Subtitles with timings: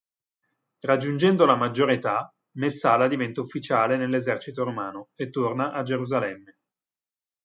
[0.79, 6.57] Raggiungendo la maggiore età Messala diventa ufficiale nell'esercito romano e torna a Gerusalemme.